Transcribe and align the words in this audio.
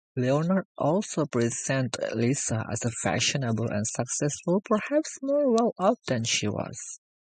Leonardo 0.15 0.67
also 0.79 1.27
presented 1.27 2.15
Lisa 2.15 2.65
as 2.71 2.79
fashionable 3.03 3.67
and 3.69 3.85
successful, 3.85 4.59
perhaps 4.65 5.19
more 5.21 5.51
well-off 5.51 5.99
than 6.07 6.23
she 6.23 6.47
was. 6.47 6.99